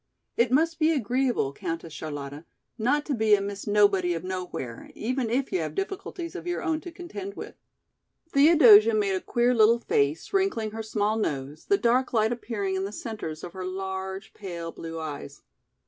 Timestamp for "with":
7.35-7.53